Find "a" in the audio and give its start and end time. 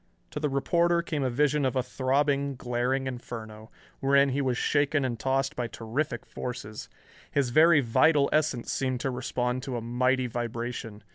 1.21-1.29, 1.75-1.83, 9.77-9.81